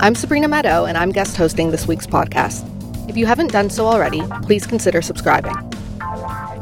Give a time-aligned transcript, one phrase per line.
[0.00, 2.68] I'm Sabrina Maddeaux, and I'm guest hosting this week's podcast.
[3.08, 5.54] If you haven't done so already, please consider subscribing.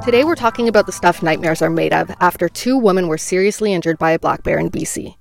[0.04, 3.72] Today, we're talking about the stuff nightmares are made of after two women were seriously
[3.72, 5.16] injured by a black bear in BC.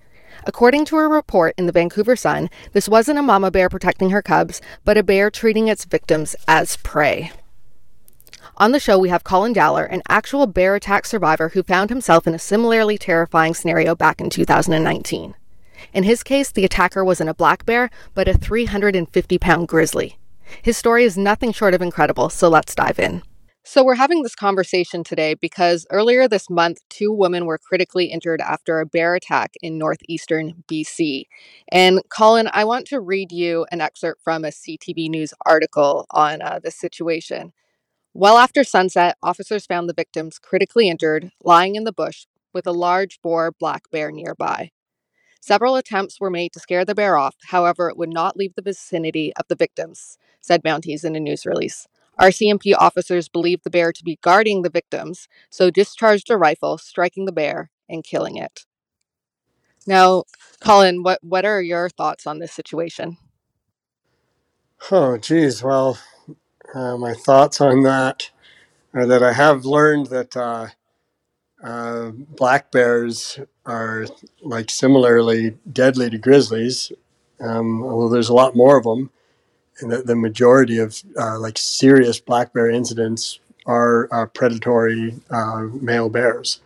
[0.45, 4.21] According to a report in the Vancouver Sun, this wasn't a mama bear protecting her
[4.21, 7.31] cubs, but a bear treating its victims as prey.
[8.57, 12.27] On the show, we have Colin Dowler, an actual bear attack survivor who found himself
[12.27, 15.33] in a similarly terrifying scenario back in 2019.
[15.93, 20.17] In his case, the attacker wasn't a black bear, but a 350 pound grizzly.
[20.61, 23.23] His story is nothing short of incredible, so let's dive in.
[23.63, 28.41] So, we're having this conversation today because earlier this month, two women were critically injured
[28.41, 31.25] after a bear attack in northeastern BC.
[31.71, 36.41] And Colin, I want to read you an excerpt from a CTV News article on
[36.41, 37.53] uh, this situation.
[38.15, 42.73] Well after sunset, officers found the victims critically injured, lying in the bush with a
[42.73, 44.71] large boar black bear nearby.
[45.41, 48.61] Several attempts were made to scare the bear off, however, it would not leave the
[48.61, 51.87] vicinity of the victims, said Mounties in a news release.
[52.19, 57.25] RCMP officers believed the bear to be guarding the victims, so discharged a rifle, striking
[57.25, 58.65] the bear and killing it.
[59.87, 60.25] Now,
[60.59, 63.17] Colin, what, what are your thoughts on this situation?
[64.91, 65.63] Oh, geez.
[65.63, 65.97] Well,
[66.75, 68.29] uh, my thoughts on that
[68.93, 70.67] are that I have learned that uh,
[71.63, 74.05] uh, black bears are
[74.41, 76.91] like similarly deadly to grizzlies,
[77.39, 79.09] um, although there's a lot more of them,
[79.79, 85.67] and that the majority of uh, like serious black bear incidents are uh, predatory uh,
[85.81, 86.59] male bears.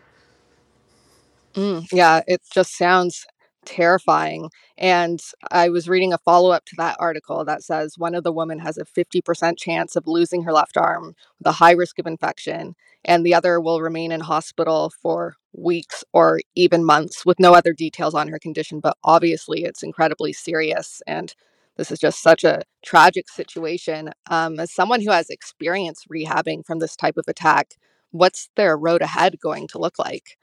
[1.56, 3.26] Mm, yeah, it just sounds
[3.66, 4.50] terrifying.
[4.78, 5.22] And
[5.52, 8.60] I was reading a follow up to that article that says one of the women
[8.60, 12.76] has a 50% chance of losing her left arm with a high risk of infection,
[13.06, 17.72] and the other will remain in hospital for weeks or even months with no other
[17.72, 18.80] details on her condition.
[18.82, 21.02] But obviously, it's incredibly serious.
[21.08, 21.34] And
[21.78, 24.12] this is just such a tragic situation.
[24.30, 27.76] Um, as someone who has experience rehabbing from this type of attack,
[28.12, 30.38] what's their road ahead going to look like?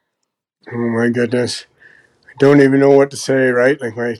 [0.73, 1.67] Oh my goodness.
[2.39, 3.81] Don't even know what to say, right?
[3.81, 4.17] Like my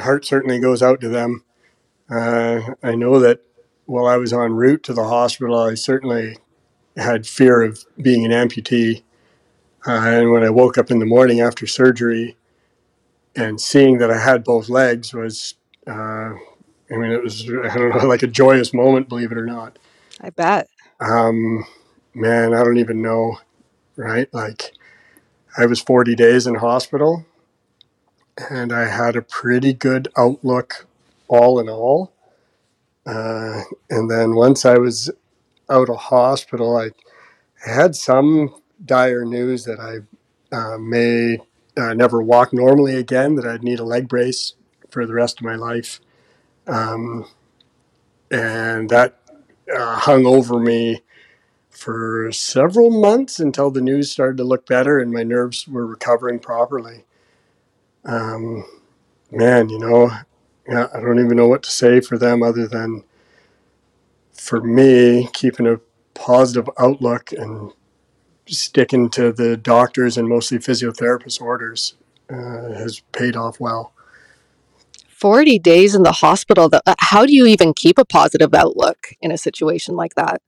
[0.00, 1.44] heart certainly goes out to them.
[2.10, 3.40] Uh, I know that
[3.86, 6.38] while I was en route to the hospital, I certainly
[6.96, 9.02] had fear of being an amputee.
[9.86, 12.36] Uh, and when I woke up in the morning after surgery
[13.36, 15.54] and seeing that I had both legs was,
[15.86, 15.90] uh,
[16.90, 19.78] I mean, it was, I don't know, like a joyous moment, believe it or not.
[20.20, 20.68] I bet.
[21.00, 21.64] Um,
[22.14, 23.38] man, I don't even know,
[23.96, 24.32] right?
[24.34, 24.72] Like,
[25.56, 27.24] I was 40 days in hospital
[28.50, 30.86] and I had a pretty good outlook
[31.28, 32.12] all in all.
[33.06, 35.10] Uh, and then once I was
[35.70, 36.90] out of hospital, I
[37.64, 38.54] had some
[38.84, 41.38] dire news that I uh, may
[41.76, 44.54] uh, never walk normally again, that I'd need a leg brace
[44.90, 46.00] for the rest of my life.
[46.66, 47.26] Um,
[48.30, 49.20] and that
[49.74, 51.02] uh, hung over me
[51.70, 56.38] for several months until the news started to look better and my nerves were recovering
[56.38, 57.04] properly.
[58.04, 58.64] Um,
[59.30, 60.10] man, you know,
[60.68, 63.04] yeah, I don't even know what to say for them other than
[64.32, 65.80] for me, keeping a
[66.14, 67.72] positive outlook and
[68.46, 71.94] sticking to the doctors and mostly physiotherapist orders
[72.30, 73.92] uh, has paid off well.
[75.08, 76.70] 40 days in the hospital.
[76.72, 80.40] Uh, how do you even keep a positive outlook in a situation like that?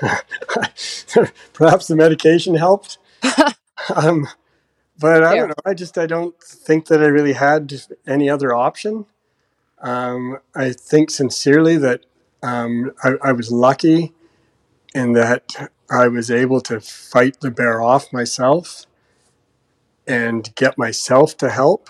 [1.52, 2.98] Perhaps the medication helped.
[3.94, 4.26] um,
[5.00, 5.54] but I don't know.
[5.64, 7.72] I just I don't think that I really had
[8.06, 9.06] any other option.
[9.80, 12.04] Um, I think sincerely that
[12.42, 14.12] um, I, I, was lucky
[14.94, 18.86] in that I was able to fight the bear off myself
[20.06, 21.88] and get myself to help.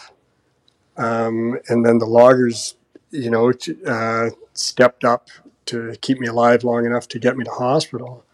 [0.97, 2.77] Um, and then the loggers,
[3.11, 3.53] you know,
[3.87, 5.29] uh, stepped up
[5.67, 8.25] to keep me alive long enough to get me to hospital.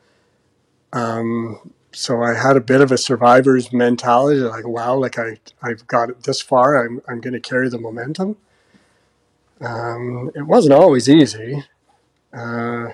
[0.92, 5.86] Um, so I had a bit of a survivor's mentality, like, wow, like I, I've
[5.86, 8.36] got it this far, I'm, I'm going to carry the momentum.
[9.62, 11.64] Um, it wasn't always easy.
[12.34, 12.88] Uh,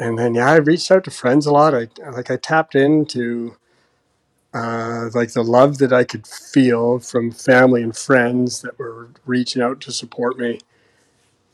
[0.00, 1.74] and then, yeah, I reached out to friends a lot.
[1.74, 3.56] I, like, I tapped into
[4.52, 9.62] uh, like the love that I could feel from family and friends that were reaching
[9.62, 10.58] out to support me.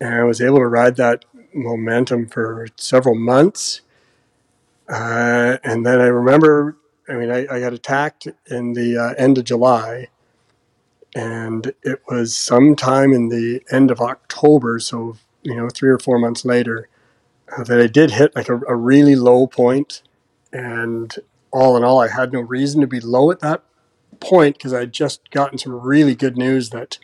[0.01, 3.83] And I was able to ride that momentum for several months.
[4.89, 6.77] Uh, and then I remember,
[7.09, 10.09] I mean, I, I got attacked in the uh, end of July.
[11.15, 16.19] And it was sometime in the end of October, so, you know, three or four
[16.19, 16.89] months later,
[17.57, 20.03] uh, that I did hit like a, a really low point.
[20.53, 21.15] And
[21.53, 23.63] all in all, I had no reason to be low at that
[24.21, 26.99] point because I'd just gotten some really good news that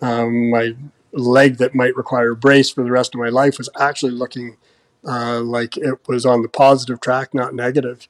[0.00, 0.74] um, my
[1.12, 4.56] leg that might require a brace for the rest of my life was actually looking
[5.06, 8.08] uh, like it was on the positive track, not negative.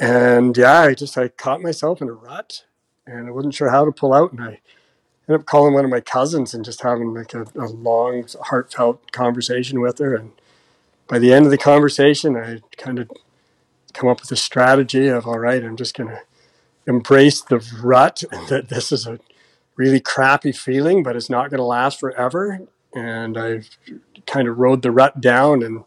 [0.00, 2.64] And yeah, I just I caught myself in a rut,
[3.06, 4.60] and I wasn't sure how to pull out, and I
[5.28, 9.12] ended up calling one of my cousins and just having like a, a long, heartfelt
[9.12, 10.14] conversation with her.
[10.14, 10.32] And
[11.06, 13.10] by the end of the conversation, I kind of
[13.92, 16.22] come up with a strategy of all right, I'm just gonna
[16.86, 19.20] embrace the rut that this is a
[19.76, 22.60] really crappy feeling, but it's not going to last forever.
[22.94, 23.68] And I've
[24.26, 25.84] kind of rode the rut down and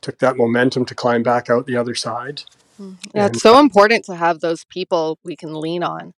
[0.00, 2.42] took that momentum to climb back out the other side.
[2.80, 2.94] Mm-hmm.
[3.14, 6.14] Yeah, it's so important to have those people we can lean on.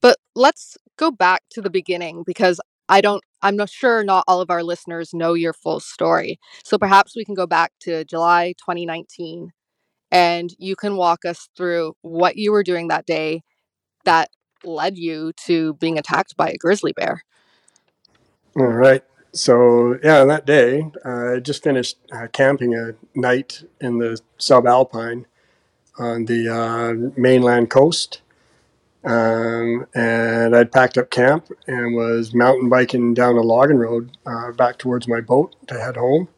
[0.00, 4.40] But let's go back to the beginning because I don't, I'm not sure not all
[4.40, 6.38] of our listeners know your full story.
[6.64, 9.52] So perhaps we can go back to July 2019
[10.10, 13.42] and you can walk us through what you were doing that day
[14.04, 14.28] that
[14.64, 17.22] led you to being attacked by a grizzly bear.
[18.56, 19.02] All right.
[19.34, 25.24] So, yeah, that day, uh, I just finished uh, camping a night in the subalpine
[25.98, 28.20] on the uh, mainland coast.
[29.04, 34.52] Um, and I'd packed up camp and was mountain biking down a logging road uh,
[34.52, 36.28] back towards my boat to head home.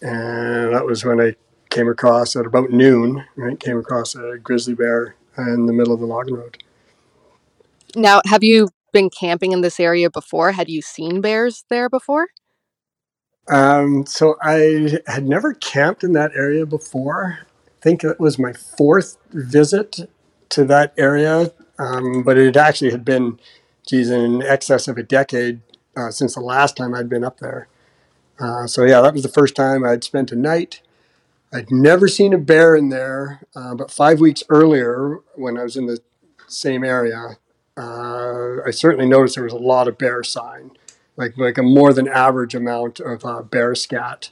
[0.00, 1.34] And that was when I
[1.68, 3.58] came across at about noon, right?
[3.58, 6.62] Came across a grizzly bear in the middle of the logging road.
[7.96, 10.52] Now, have you been camping in this area before?
[10.52, 12.28] Had you seen bears there before?
[13.48, 17.40] Um, so I had never camped in that area before.
[17.42, 20.08] I think it was my fourth visit
[20.48, 23.38] to that area, um, but it actually had been,
[23.86, 25.60] geez, in excess of a decade
[25.94, 27.68] uh, since the last time I'd been up there.
[28.40, 30.80] Uh, so yeah, that was the first time I'd spent a night.
[31.52, 35.76] I'd never seen a bear in there, uh, but five weeks earlier, when I was
[35.76, 36.00] in the
[36.48, 37.36] same area,
[37.76, 40.70] uh, I certainly noticed there was a lot of bear sign,
[41.16, 44.30] like like a more than average amount of uh, bear scat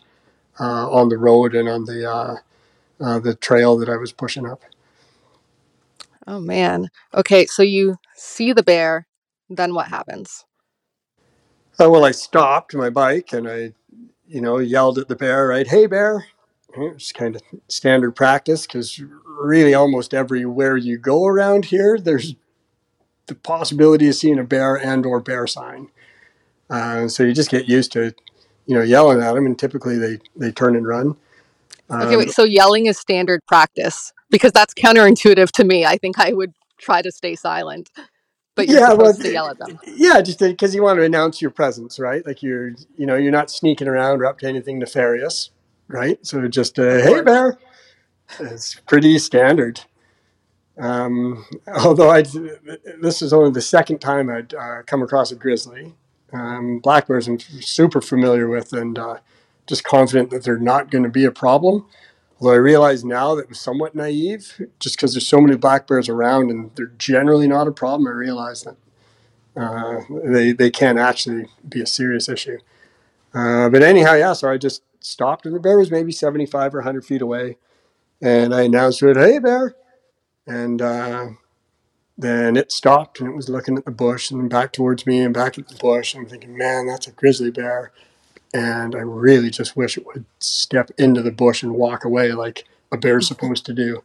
[0.61, 2.37] uh, on the road and on the uh,
[3.01, 4.63] uh, the trail that I was pushing up.
[6.27, 6.89] Oh man.
[7.15, 9.09] Okay, so you see the bear,
[9.51, 10.45] then what happens?
[11.81, 13.73] Uh, well, I stopped my bike and I,
[14.29, 15.67] you know, yelled at the bear, right?
[15.67, 16.27] Hey, bear!
[16.77, 22.37] It's kind of standard practice because really almost everywhere you go around here, there's
[23.27, 25.89] the possibility of seeing a bear and or bear sign.
[26.69, 28.15] Uh, so you just get used to,
[28.67, 31.17] you know, yelling at them, and typically they they turn and run.
[31.91, 32.31] Okay, wait.
[32.31, 35.85] So yelling is standard practice because that's counterintuitive to me.
[35.85, 37.91] I think I would try to stay silent,
[38.55, 39.79] but you're yeah, supposed well, to yell at them.
[39.87, 42.27] yeah, just because you want to announce your presence, right?
[42.27, 45.51] Like you're, you know, you're not sneaking around or up to anything nefarious,
[45.89, 46.25] right?
[46.27, 47.59] So just, uh, hey, bear.
[48.41, 49.83] It's pretty standard.
[50.79, 51.45] Um,
[51.85, 52.23] although I,
[53.01, 55.95] this is only the second time I'd uh, come across a grizzly.
[56.33, 59.19] Um, black bears I'm super familiar with and uh,
[59.67, 61.87] just confident that they're not going to be a problem.
[62.41, 66.09] Although I realize now that was somewhat naive, just because there's so many black bears
[66.09, 68.09] around and they're generally not a problem.
[68.09, 68.77] I realize that
[69.57, 72.59] uh, they they can actually be a serious issue.
[73.35, 74.33] Uh, but anyhow, yeah.
[74.33, 77.59] So I just stopped, and the bear was maybe 75 or 100 feet away,
[78.21, 79.77] and I announced to it, "Hey, bear!"
[80.47, 81.29] And uh,
[82.19, 85.33] then it stopped, and it was looking at the bush and back towards me and
[85.33, 86.15] back at the bush.
[86.15, 87.93] I'm thinking, man, that's a grizzly bear,
[88.53, 92.65] and I really just wish it would step into the bush and walk away like
[92.91, 94.03] a bear's supposed to do.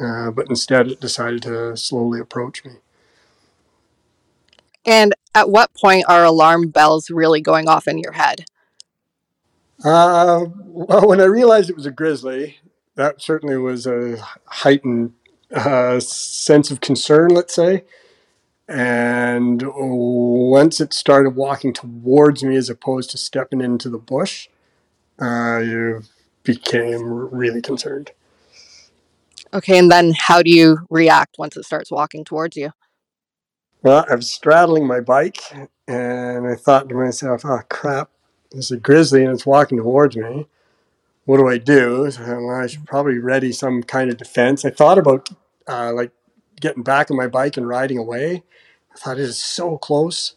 [0.00, 2.72] Uh, but instead, it decided to slowly approach me.
[4.84, 8.44] And at what point are alarm bells really going off in your head?
[9.84, 12.58] Uh, well, when I realized it was a grizzly,
[12.94, 15.12] that certainly was a heightened
[15.54, 17.84] uh, sense of concern, let's say.
[18.68, 24.48] And once it started walking towards me as opposed to stepping into the bush,
[25.18, 26.00] I
[26.42, 28.10] became really concerned.
[29.54, 32.70] Okay, and then how do you react once it starts walking towards you?
[33.82, 35.38] Well, I was straddling my bike
[35.86, 38.10] and I thought to myself, oh crap,
[38.50, 40.46] there's a grizzly and it's walking towards me.
[41.28, 42.10] What do I do?
[42.20, 44.64] Well, I should probably ready some kind of defense.
[44.64, 45.28] I thought about
[45.66, 46.10] uh, like
[46.58, 48.44] getting back on my bike and riding away.
[48.94, 50.36] I thought it is so close.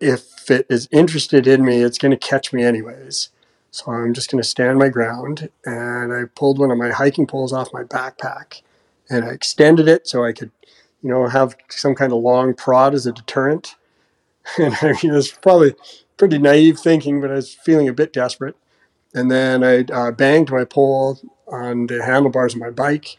[0.00, 3.28] If it is interested in me, it's going to catch me anyways.
[3.72, 5.50] So I'm just going to stand my ground.
[5.66, 8.62] And I pulled one of my hiking poles off my backpack
[9.10, 10.50] and I extended it so I could,
[11.02, 13.74] you know, have some kind of long prod as a deterrent.
[14.58, 15.74] And I mean, it's probably
[16.16, 18.56] pretty naive thinking, but I was feeling a bit desperate.
[19.14, 23.18] And then I uh, banged my pole on the handlebars of my bike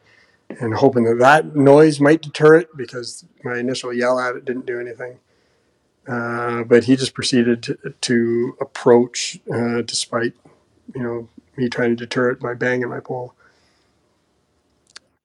[0.50, 4.65] and hoping that that noise might deter it because my initial yell at it didn't
[4.65, 5.19] do anything.
[6.07, 10.33] Uh, but he just proceeded to, to approach uh, despite,
[10.95, 13.33] you know, me trying to deter it by banging my pole.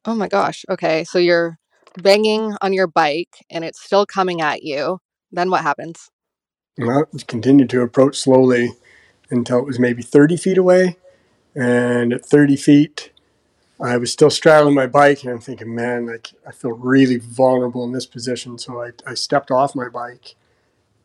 [0.04, 0.64] Oh my gosh.
[0.68, 1.04] Okay.
[1.04, 1.58] So you're
[1.96, 4.98] banging on your bike and it's still coming at you.
[5.32, 6.10] Then what happens?
[6.78, 8.70] Well, it continued to approach slowly
[9.30, 10.96] until it was maybe 30 feet away.
[11.54, 13.10] And at 30 feet,
[13.80, 17.84] I was still straddling my bike and I'm thinking, man, like I feel really vulnerable
[17.84, 18.58] in this position.
[18.58, 20.34] So I, I stepped off my bike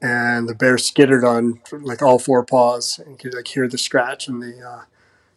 [0.02, 4.28] and the bear skittered on like all four paws and could like hear the scratch
[4.28, 4.82] in the uh,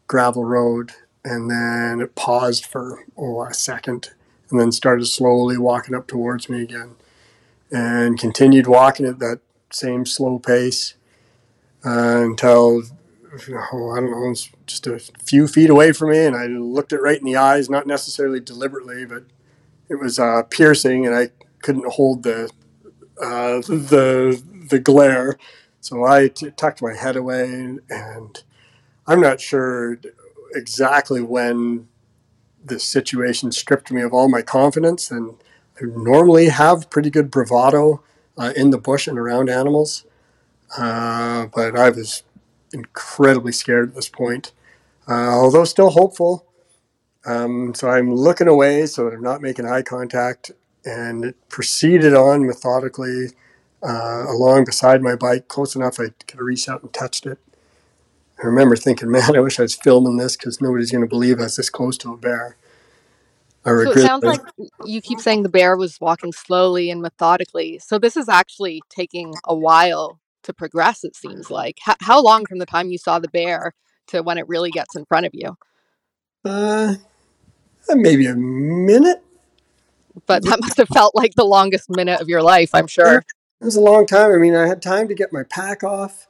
[0.06, 0.92] gravel road.
[1.24, 4.10] And then it paused for oh, a second
[4.50, 6.96] and then started slowly walking up towards me again
[7.72, 10.94] and continued walking at that same slow pace
[11.84, 12.82] uh, until
[13.72, 16.92] oh, I don't know, it's just a few feet away from me, and I looked
[16.92, 19.24] it right in the eyes, not necessarily deliberately, but
[19.88, 21.30] it was uh, piercing, and I
[21.62, 22.50] couldn't hold the
[23.20, 25.38] uh, the the glare,
[25.80, 27.44] so I t- tucked my head away,
[27.90, 28.42] and
[29.06, 29.98] I'm not sure
[30.54, 31.88] exactly when
[32.64, 35.36] this situation stripped me of all my confidence, and
[35.80, 38.02] I normally have pretty good bravado
[38.38, 40.04] uh, in the bush and around animals.
[40.76, 42.22] Uh, but I was
[42.72, 44.52] incredibly scared at this point,
[45.08, 46.46] uh, although still hopeful.
[47.26, 50.50] Um, so I'm looking away so that I'm not making eye contact,
[50.84, 53.28] and it proceeded on methodically
[53.82, 57.38] uh, along beside my bike, close enough I could reach out and touched it.
[58.42, 61.38] I remember thinking, man, I wish I was filming this because nobody's going to believe
[61.38, 62.56] I was this close to a bear.
[63.66, 64.42] I so it sounds like
[64.84, 67.78] you keep saying the bear was walking slowly and methodically.
[67.78, 71.78] So this is actually taking a while to progress, it seems like.
[71.88, 73.74] H- how long from the time you saw the bear
[74.08, 75.56] to when it really gets in front of you?
[76.44, 76.94] Uh,
[77.94, 79.22] maybe a minute.
[80.26, 83.24] But that must have felt like the longest minute of your life, I'm sure.
[83.60, 84.32] It was a long time.
[84.32, 86.28] I mean, I had time to get my pack off,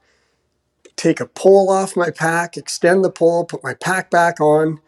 [0.96, 4.80] take a pole off my pack, extend the pole, put my pack back on,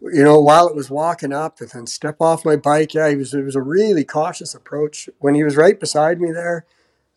[0.00, 2.92] you know, while it was walking up, and then step off my bike.
[2.92, 5.08] Yeah, he was, it was a really cautious approach.
[5.18, 6.66] When he was right beside me there,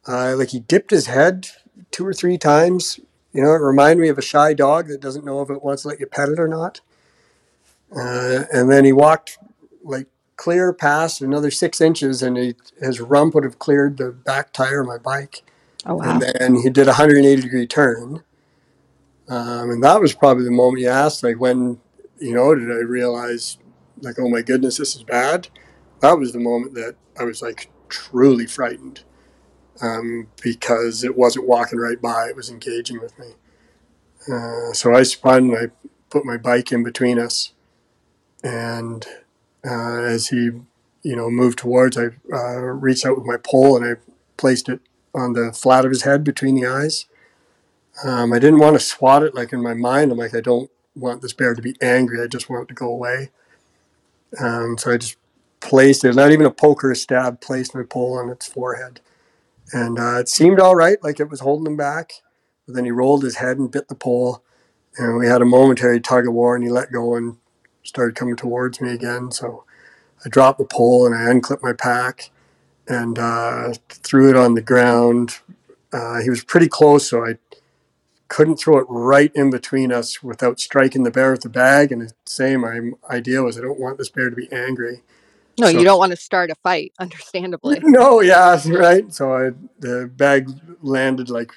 [0.08, 1.50] uh, like he dipped his head
[1.92, 3.00] two or three times.
[3.34, 5.84] You know, it reminded me of a shy dog that doesn't know if it wants
[5.84, 6.82] to let you pet it or not.
[7.96, 9.38] Uh, and then he walked
[9.84, 14.54] like clear past another six inches, and he, his rump would have cleared the back
[14.54, 15.44] tire of my bike.
[15.86, 16.12] Oh wow!
[16.12, 18.24] And then he did a 180 degree turn,
[19.28, 21.80] um, and that was probably the moment you asked, like, when
[22.20, 23.58] you know, did I realize,
[24.02, 25.48] like, oh my goodness, this is bad?
[26.02, 29.04] That was the moment that I was like truly frightened
[29.82, 33.34] um, because it wasn't walking right by; it was engaging with me.
[34.32, 35.56] Uh, so I spun.
[35.56, 35.68] I
[36.10, 37.54] put my bike in between us,
[38.44, 39.06] and
[39.66, 40.52] uh, as he,
[41.04, 44.00] you know, moved towards, I uh, reached out with my pole and I
[44.38, 44.80] placed it
[45.14, 47.06] on the flat of his head between the eyes.
[48.04, 50.12] Um, I didn't want to swat it like in my mind.
[50.12, 52.22] I'm like, I don't want this bear to be angry.
[52.22, 53.32] I just want it to go away.
[54.40, 55.18] Um, so I just
[55.60, 59.02] placed it, not even a poke or a stab, placed my pole on its forehead.
[59.72, 62.14] And uh, it seemed all right, like it was holding him back.
[62.66, 64.44] But then he rolled his head and bit the pole.
[64.98, 67.38] And we had a momentary tug of war, and he let go and
[67.84, 69.32] started coming towards me again.
[69.32, 69.66] So
[70.26, 72.32] I dropped the pole and I unclipped my pack
[72.88, 75.40] and uh, threw it on the ground.
[75.94, 77.38] Uh, he was pretty close, so I
[78.28, 81.92] couldn't throw it right in between us without striking the bear with the bag.
[81.92, 85.04] And the same idea was I don't want this bear to be angry.
[85.60, 87.80] No, so, you don't want to start a fight, understandably.
[87.84, 89.14] No, yeah, right.
[89.14, 90.50] So I, the bag
[90.82, 91.52] landed like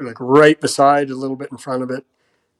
[0.00, 2.04] like right beside, a little bit in front of it,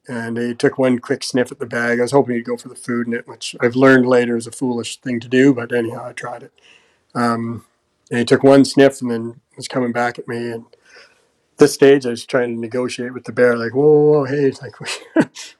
[0.08, 1.98] and he took one quick sniff at the bag.
[1.98, 4.46] I was hoping he'd go for the food in it, which I've learned later is
[4.46, 6.52] a foolish thing to do, but anyhow, I tried it.
[7.14, 7.64] Um,
[8.10, 10.50] and he took one sniff and then was coming back at me.
[10.50, 10.64] And
[11.56, 14.52] this stage, I was trying to negotiate with the bear, like, whoa, whoa, whoa hey,
[14.62, 14.88] like we,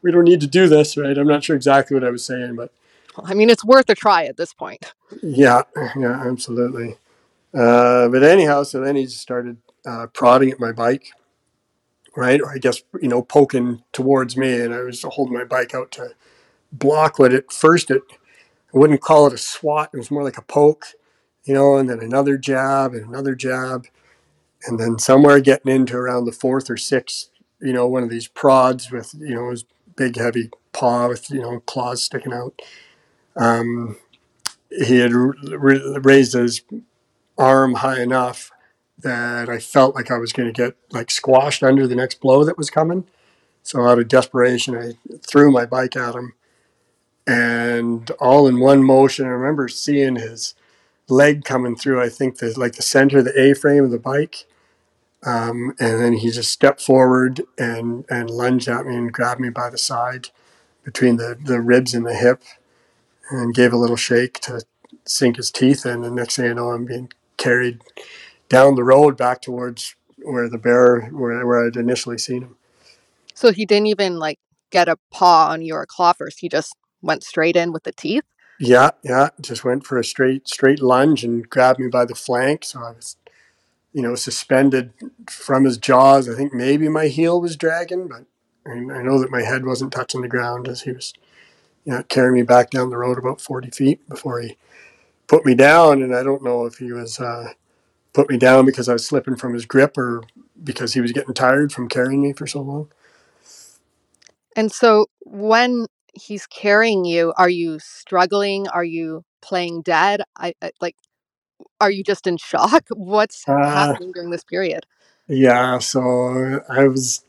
[0.03, 1.17] we don't need to do this, right?
[1.17, 2.73] I'm not sure exactly what I was saying, but
[3.25, 4.95] I mean, it's worth a try at this point.
[5.23, 5.63] Yeah,
[5.97, 6.99] yeah, absolutely.
[7.55, 11.13] Uh, but anyhow, so then he just started uh, prodding at my bike,
[12.17, 12.41] right?
[12.41, 14.61] Or I guess, you know, poking towards me.
[14.61, 16.11] And I was holding my bike out to
[16.73, 18.03] block what at first it,
[18.75, 19.91] I wouldn't call it a swat.
[19.95, 20.87] It was more like a poke.
[21.47, 23.87] you know, and then another jab and another jab.
[24.65, 27.31] And then somewhere getting into around the fourth or sixth,
[27.61, 29.65] you know, one of these prods with, you know, his
[29.97, 32.61] big heavy paw with, you know, claws sticking out.
[33.37, 33.97] Um,
[34.71, 36.63] he had re- raised his
[37.39, 38.51] arm high enough
[38.99, 42.45] that I felt like I was going to get like squashed under the next blow
[42.45, 43.07] that was coming.
[43.63, 46.35] So out of desperation, I threw my bike at him,
[47.27, 49.27] and all in one motion.
[49.27, 50.55] I remember seeing his
[51.09, 52.01] leg coming through.
[52.01, 54.47] I think the like the center of the A frame of the bike,
[55.25, 59.51] um, and then he just stepped forward and and lunged at me and grabbed me
[59.51, 60.29] by the side
[60.85, 62.43] between the the ribs and the hip,
[63.31, 64.63] and gave a little shake to
[65.05, 66.05] sink his teeth in.
[66.05, 67.83] And next thing I know, I'm being carried
[68.49, 72.57] down the road back towards where the bear where where I'd initially seen him.
[73.35, 74.39] So he didn't even like
[74.71, 76.41] get a paw on your claw first.
[76.41, 78.25] He just went straight in with the teeth.
[78.59, 79.29] Yeah, yeah.
[79.41, 82.65] Just went for a straight straight lunge and grabbed me by the flank.
[82.65, 83.17] So I was,
[83.93, 84.93] you know, suspended
[85.29, 86.29] from his jaws.
[86.29, 88.25] I think maybe my heel was dragging, but
[88.67, 91.13] I, I know that my head wasn't touching the ground as he was,
[91.87, 94.59] you know, carrying me back down the road about forty feet before he
[95.29, 96.03] put me down.
[96.03, 97.55] And I don't know if he was uh,
[98.15, 100.23] put me down because I was slipping from his grip or
[100.63, 102.91] because he was getting tired from carrying me for so long.
[104.57, 108.69] And so when he's carrying you, are you struggling?
[108.69, 110.23] Are you playing dead?
[110.39, 110.97] I, I like
[111.81, 112.85] are you just in shock?
[112.91, 114.87] What's Uh, happening during this period?
[115.29, 117.25] yeah, so I was,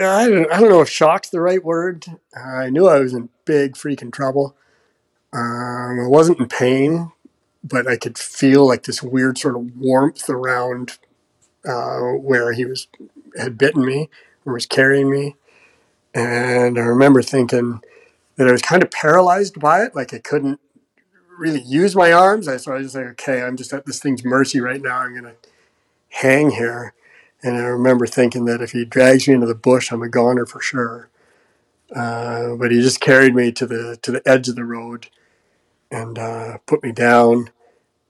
[0.00, 2.06] I don't, I don't know if shock's the right word.
[2.36, 4.56] I knew I was in big freaking trouble.
[5.32, 7.12] Um, I wasn't in pain,
[7.62, 10.98] but I could feel like this weird sort of warmth around
[11.64, 12.88] uh, where he was
[13.36, 14.08] had bitten me
[14.44, 15.36] or was carrying me.
[16.14, 17.80] And I remember thinking
[18.36, 20.60] that I was kind of paralyzed by it, like I couldn't
[21.38, 22.48] really use my arms.
[22.48, 24.98] I so I was like, okay, I'm just at this thing's mercy right now.
[24.98, 25.34] I'm gonna
[26.10, 26.94] hang here.
[27.44, 30.46] And I remember thinking that if he drags me into the bush, I'm a goner
[30.46, 31.10] for sure.
[31.94, 35.08] Uh, but he just carried me to the to the edge of the road
[35.90, 37.50] and uh, put me down.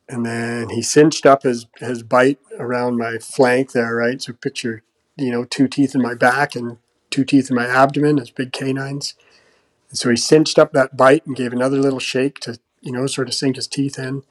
[0.08, 4.22] And then he cinched up his, his bite around my flank there, right?
[4.22, 4.82] So picture,
[5.16, 6.78] you know, two teeth in my back and
[7.10, 9.14] two teeth in my abdomen as big canines.
[9.90, 13.06] And so he cinched up that bite and gave another little shake to, you know,
[13.06, 14.22] sort of sink his teeth in.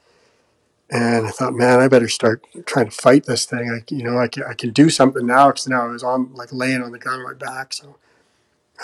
[0.90, 3.70] And I thought, man, I better start trying to fight this thing.
[3.70, 6.32] I, you know, I can, I can do something now because now I was on
[6.34, 7.72] like laying on the ground on my back.
[7.72, 7.96] So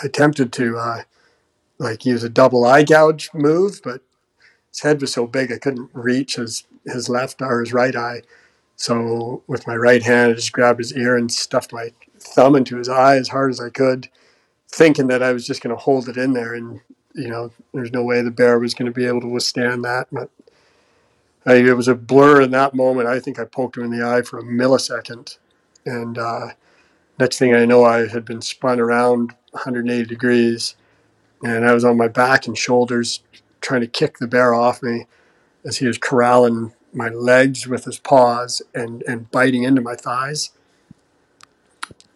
[0.03, 1.03] I attempted to uh,
[1.79, 4.03] like use a double eye gouge move, but
[4.71, 8.23] his head was so big I couldn't reach his his left or his right eye.
[8.77, 12.79] So with my right hand, I just grabbed his ear and stuffed my thumb into
[12.79, 14.09] his eye as hard as I could,
[14.69, 16.55] thinking that I was just going to hold it in there.
[16.55, 16.81] And
[17.15, 20.09] you know, there's no way the bear was going to be able to withstand that.
[20.13, 20.31] But
[21.46, 23.09] I, it was a blur in that moment.
[23.09, 25.38] I think I poked him in the eye for a millisecond,
[25.87, 26.48] and uh,
[27.18, 30.76] next thing I know, I had been spun around 180 degrees,
[31.42, 33.22] and I was on my back and shoulders
[33.61, 35.07] trying to kick the bear off me
[35.64, 40.50] as he was corralling my legs with his paws and, and biting into my thighs.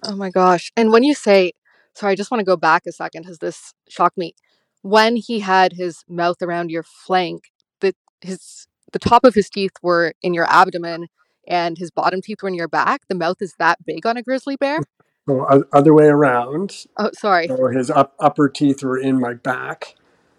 [0.03, 0.73] Oh my gosh.
[0.77, 1.53] And when you say,
[1.95, 4.35] sorry, I just want to go back a second because this shocked me.
[4.83, 7.45] When he had his mouth around your flank,
[7.81, 11.09] the his the top of his teeth were in your abdomen
[11.47, 13.03] and his bottom teeth were in your back.
[13.09, 14.81] The mouth is that big on a grizzly bear?
[15.29, 16.87] So o- other way around.
[16.97, 17.49] Oh, sorry.
[17.49, 19.97] So his up, upper teeth were in my back,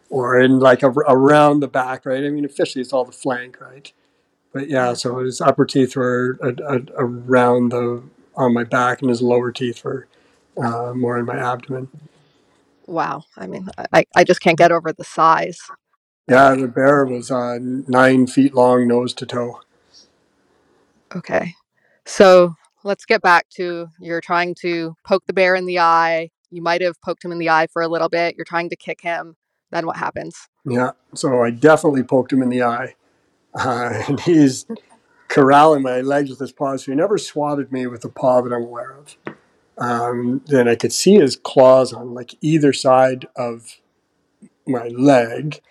[0.09, 2.23] or in like a, around the back, right?
[2.23, 3.91] I mean, officially it's all the flank, right?
[4.53, 8.03] But yeah, so his upper teeth were a, a, around the
[8.35, 10.07] on my back, and his lower teeth were
[10.57, 11.89] uh, more in my abdomen.
[12.87, 13.23] Wow.
[13.35, 15.59] I mean, I, I just can't get over the size.
[16.27, 19.61] Yeah, the bear was uh, nine feet long, nose to toe.
[21.15, 21.53] Okay.
[22.05, 26.31] So let's get back to you're trying to poke the bear in the eye.
[26.49, 28.35] You might have poked him in the eye for a little bit.
[28.35, 29.35] You're trying to kick him.
[29.71, 30.47] Then what happens?
[30.65, 32.95] Yeah, so I definitely poked him in the eye.
[33.53, 34.65] Uh, and he's
[35.27, 36.85] corralling my legs with his paws.
[36.85, 39.17] So he never swatted me with a paw that I'm aware of.
[39.77, 43.81] Um, then I could see his claws on like either side of
[44.65, 45.61] my leg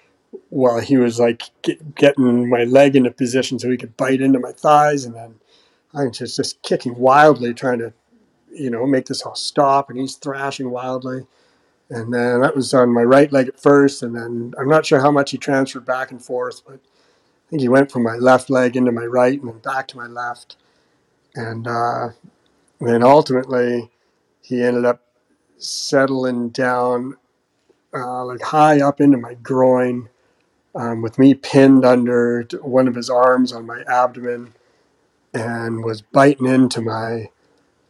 [0.50, 4.38] while he was like get, getting my leg into position so he could bite into
[4.38, 5.04] my thighs.
[5.04, 5.36] And then
[5.92, 7.92] I was just, just kicking wildly, trying to,
[8.52, 9.90] you know, make this all stop.
[9.90, 11.26] And he's thrashing wildly.
[11.90, 14.02] And then that was on my right leg at first.
[14.02, 17.62] And then I'm not sure how much he transferred back and forth, but I think
[17.62, 20.56] he went from my left leg into my right and then back to my left.
[21.34, 22.10] And uh,
[22.80, 23.90] then ultimately,
[24.40, 25.02] he ended up
[25.58, 27.16] settling down
[27.94, 30.08] uh, like high up into my groin
[30.74, 34.54] um, with me pinned under one of his arms on my abdomen
[35.34, 37.30] and was biting into my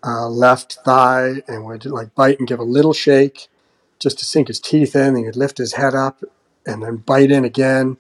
[0.05, 3.49] uh, left thigh and would like bite and give a little shake
[3.99, 5.17] just to sink his teeth in.
[5.17, 6.23] And he'd lift his head up
[6.67, 7.99] and then bite in again.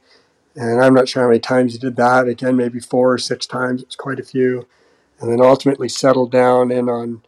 [0.57, 2.29] And I'm not sure how many times he did that.
[2.29, 3.83] Again, maybe four or six times.
[3.83, 4.67] It was quite a few.
[5.21, 7.23] And then ultimately settled down in on,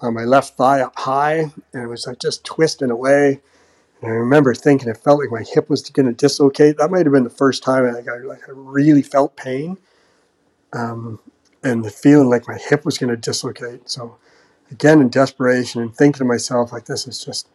[0.00, 1.52] on my left thigh up high.
[1.72, 3.40] And it was like just twisting away.
[4.06, 6.78] And I remember thinking it felt like my hip was going to dislocate.
[6.78, 9.78] That might have been the first time I, like, I, like, I really felt pain.
[10.72, 11.18] Um,
[11.64, 13.90] and the feeling like my hip was going to dislocate.
[13.90, 14.16] So,
[14.70, 17.48] again, in desperation and thinking to myself, like, this is just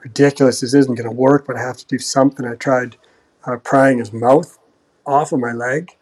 [0.00, 0.62] ridiculous.
[0.62, 2.44] This isn't going to work, but I have to do something.
[2.44, 2.96] I tried
[3.44, 4.58] uh, prying his mouth
[5.06, 5.96] off of my leg.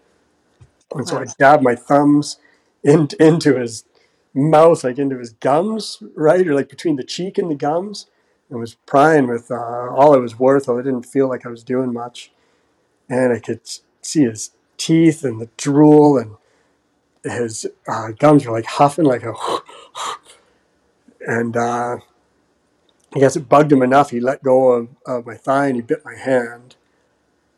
[0.94, 2.38] And so I dabbed my thumbs
[2.82, 3.84] in, into his
[4.32, 6.48] mouth, like into his gums, right?
[6.48, 8.06] Or like between the cheek and the gums.
[8.52, 11.48] And was prying with uh, all I was worth, though I didn't feel like I
[11.48, 12.32] was doing much.
[13.08, 13.62] And I could
[14.02, 16.36] see his teeth and the drool and
[17.24, 19.32] his uh, gums were like huffing like a
[21.26, 21.96] and uh,
[23.14, 24.10] I guess it bugged him enough.
[24.10, 26.76] He let go of, of my thigh and he bit my hand.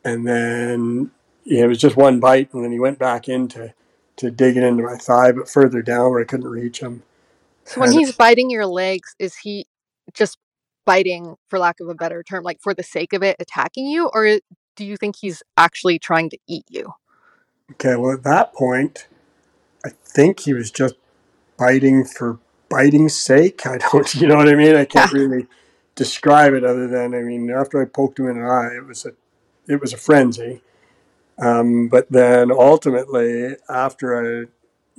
[0.05, 1.11] And then
[1.43, 3.73] yeah, it was just one bite, and then he went back into
[4.15, 7.03] to dig it into my thigh, but further down where I couldn't reach him.
[7.65, 9.67] So when And- he's biting your legs, is he
[10.13, 10.37] just
[10.85, 14.09] biting, for lack of a better term, like for the sake of it, attacking you,
[14.13, 14.39] or
[14.75, 16.93] do you think he's actually trying to eat you?
[17.71, 19.07] Okay, well, at that point,
[19.85, 20.95] I think he was just
[21.57, 23.65] biting for biting's sake.
[23.65, 24.75] I don't, you know what I mean?
[24.75, 25.47] I can't really
[25.95, 29.05] describe it other than, I mean, after I poked him in the eye, it was
[29.05, 29.11] a,
[29.67, 30.61] it was a frenzy.
[31.37, 34.45] Um, but then ultimately, after I,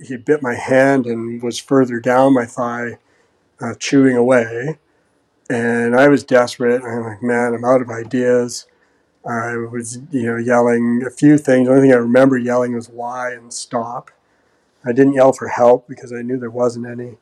[0.02, 2.98] he bit my hand and was further down my thigh,
[3.60, 4.78] uh, chewing away,
[5.48, 6.82] and I was desperate.
[6.82, 8.66] I'm like, man, I'm out of ideas.
[9.24, 11.66] I was, you know, yelling a few things.
[11.66, 14.10] The only thing I remember yelling was "why" and "stop."
[14.84, 17.18] I didn't yell for help because I knew there wasn't any.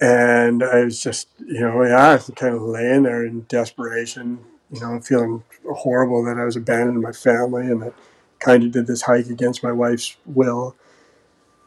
[0.00, 4.40] And I was just, you know, yeah, I was kind of laying there in desperation,
[4.70, 7.94] you know, feeling horrible that I was abandoning my family and that
[8.38, 10.74] kind of did this hike against my wife's will.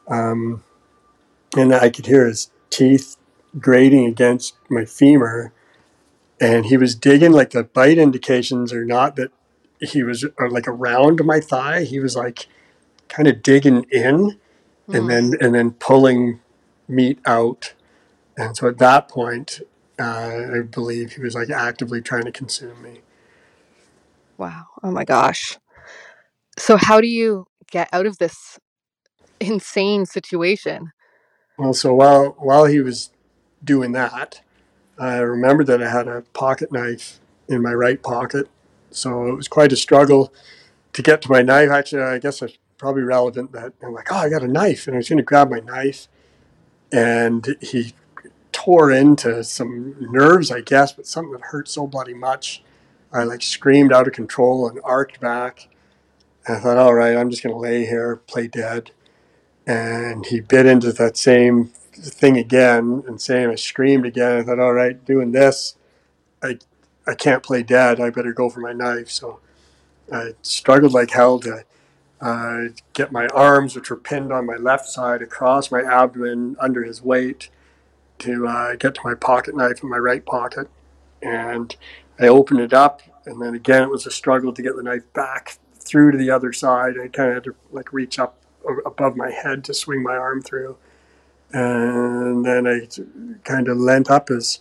[0.08, 0.64] Um,
[1.56, 3.18] and I could hear his teeth
[3.60, 5.54] grating against my femur.
[6.40, 9.32] And he was digging, like the bite indications or not that
[9.80, 11.84] he was like around my thigh.
[11.84, 12.48] He was like
[13.08, 14.40] kind of digging in
[14.92, 15.10] and Hmm.
[15.10, 16.40] then and then pulling
[16.88, 17.74] meat out.
[18.38, 19.62] And so at that point,
[20.00, 23.02] uh, I believe he was like actively trying to consume me.
[24.38, 24.66] Wow.
[24.82, 25.58] Oh my gosh.
[26.58, 28.60] So how do you get out of this
[29.40, 30.92] insane situation?
[31.58, 33.12] Well, so while while he was
[33.64, 34.42] doing that,
[35.00, 38.48] I remembered that I had a pocket knife in my right pocket.
[38.92, 40.34] So it was quite a struggle
[40.94, 41.70] to get to my knife.
[41.70, 44.96] Actually, I guess it's probably relevant that I'm like, oh, I got a knife, and
[44.96, 46.08] I was going to grab my knife,
[46.92, 47.94] and he
[48.52, 52.64] tore into some nerves, I guess, but something that hurt so bloody much.
[53.12, 55.70] I like screamed out of control and arced back.
[56.46, 58.92] And I thought, all right, I'm just going to lay here, play dead.
[59.66, 61.72] And he bit into that same
[62.10, 63.50] thing again and same.
[63.50, 64.40] I screamed again.
[64.40, 65.76] I thought, all right, doing this,
[66.42, 66.60] I,
[67.08, 68.00] I can't play dead.
[68.00, 69.10] I better go for my knife.
[69.10, 69.40] So
[70.12, 71.64] I struggled like hell to
[72.22, 72.64] uh,
[72.94, 77.02] get my arms, which were pinned on my left side, across my abdomen under his
[77.02, 77.50] weight
[78.20, 80.70] to uh, get to my pocket knife in my right pocket.
[81.22, 81.76] And
[82.20, 85.12] I opened it up, and then again, it was a struggle to get the knife
[85.14, 86.96] back through to the other side.
[86.98, 88.38] I kind of had to like reach up
[88.86, 90.78] above my head to swing my arm through.
[91.54, 92.88] And then I
[93.44, 94.60] kind of leant up as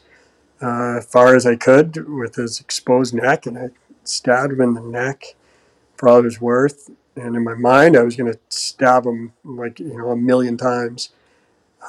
[0.60, 3.70] uh, far as I could with his exposed neck, and I
[4.04, 5.34] stabbed him in the neck
[5.96, 6.90] for all it was worth.
[7.16, 10.56] And in my mind, I was going to stab him like you know a million
[10.56, 11.10] times.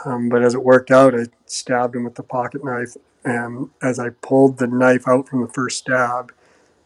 [0.06, 2.96] Um, but as it worked out, I stabbed him with the pocket knife.
[3.24, 6.34] And as I pulled the knife out from the first stab,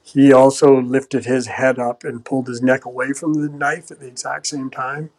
[0.03, 3.99] he also lifted his head up and pulled his neck away from the knife at
[3.99, 5.09] the exact same time.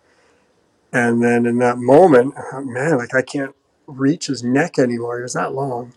[0.93, 3.55] And then in that moment, thought, man, like I can't
[3.87, 5.19] reach his neck anymore.
[5.19, 5.93] He was that long.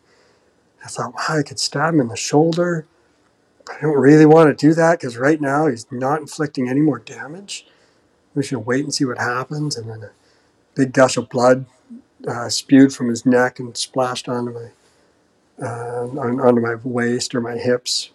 [0.84, 2.86] I thought, wow, I could stab him in the shoulder.
[3.70, 7.00] I don't really want to do that because right now he's not inflicting any more
[7.00, 7.68] damage.
[8.34, 9.78] We should wait and see what happens.
[9.78, 10.12] And then a
[10.76, 11.66] big gush of blood
[12.28, 14.70] uh, spewed from his neck and splashed onto my
[15.66, 18.10] uh, onto my waist or my hips.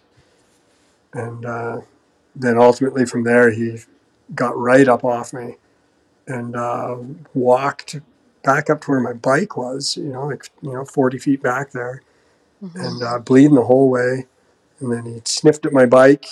[1.13, 1.81] And uh,
[2.35, 3.79] then ultimately from there, he
[4.35, 5.55] got right up off me
[6.27, 6.97] and uh,
[7.33, 7.99] walked
[8.43, 11.71] back up to where my bike was, you know, like, you know, 40 feet back
[11.71, 12.01] there
[12.63, 12.85] Mhm.
[12.85, 14.25] and uh, bleeding the whole way.
[14.79, 16.25] And then he sniffed at my bike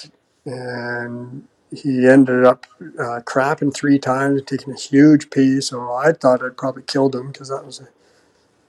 [0.46, 5.62] and he ended up uh, crapping three times, taking a huge pee.
[5.62, 7.88] So I thought I'd probably killed him because that was, a,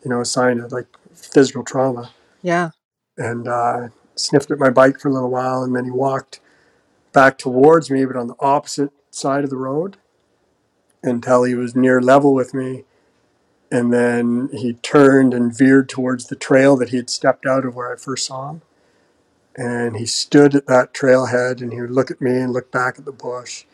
[0.03, 2.11] you know, a sign of like physical trauma.
[2.43, 2.71] Yeah.
[3.19, 6.41] And uh, sniffed at my bike for a little while, and then he walked
[7.13, 9.97] back towards me, but on the opposite side of the road
[11.07, 12.85] until he was near level with me.
[13.71, 17.75] And then he turned and veered towards the trail that he had stepped out of
[17.75, 18.63] where I first saw him.
[19.57, 22.99] And he stood at that trailhead and he would look at me and look back
[22.99, 23.65] at the bush.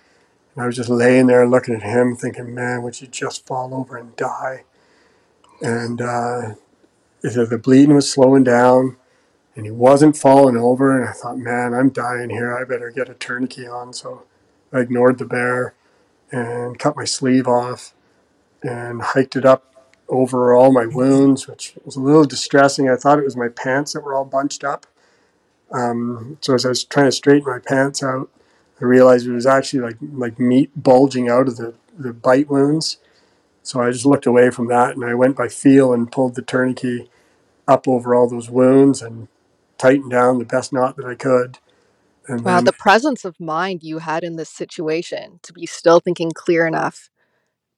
[0.55, 3.75] And I was just laying there looking at him, thinking, man, would you just fall
[3.75, 4.65] over and die?
[5.61, 6.55] And uh,
[7.23, 8.97] the bleeding was slowing down
[9.55, 10.99] and he wasn't falling over.
[10.99, 12.57] And I thought, man, I'm dying here.
[12.57, 13.93] I better get a tourniquet on.
[13.93, 14.25] So
[14.73, 15.75] I ignored the bear
[16.33, 17.95] and cut my sleeve off
[18.63, 19.75] and hiked it up
[20.09, 22.89] over all my wounds, which was a little distressing.
[22.89, 24.87] I thought it was my pants that were all bunched up.
[25.71, 28.31] Um, so as I was trying to straighten my pants out,
[28.81, 32.99] I realized it was actually like like meat bulging out of the, the bite wounds.
[33.63, 36.43] So I just looked away from that and I went by feel and pulled the
[36.43, 37.09] tourniquet
[37.69, 39.29] up over all those wounds and
[39.79, 41.59] tightened down the best knot that I could.
[42.29, 46.01] And wow, then, the presence of mind you had in this situation to be still
[46.01, 47.11] thinking clear enough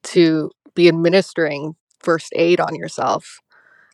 [0.04, 3.40] to be administering first aid on yourself.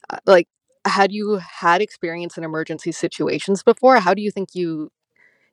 [0.08, 0.48] Uh, like,
[0.84, 4.00] had you had experience in emergency situations before?
[4.00, 4.90] How do you think you